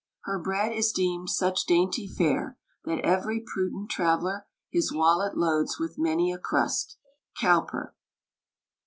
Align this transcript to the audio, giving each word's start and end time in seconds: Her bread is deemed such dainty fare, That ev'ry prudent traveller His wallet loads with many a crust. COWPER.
Her 0.21 0.39
bread 0.39 0.71
is 0.71 0.91
deemed 0.91 1.29
such 1.29 1.67
dainty 1.67 2.07
fare, 2.07 2.57
That 2.85 3.05
ev'ry 3.05 3.39
prudent 3.45 3.91
traveller 3.91 4.47
His 4.71 4.91
wallet 4.91 5.37
loads 5.37 5.77
with 5.79 5.99
many 5.99 6.31
a 6.33 6.39
crust. 6.39 6.97
COWPER. 7.37 7.93